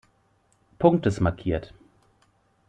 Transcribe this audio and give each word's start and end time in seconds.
Punktes 0.79 1.19
markiert. 1.19 1.75